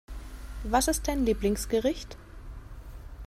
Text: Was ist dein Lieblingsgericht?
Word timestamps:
Was 0.63 0.87
ist 0.87 1.07
dein 1.07 1.25
Lieblingsgericht? 1.27 2.17